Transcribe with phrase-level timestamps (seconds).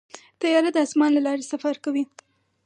[0.41, 2.03] طیاره د اسمان له لارې سفر کوي.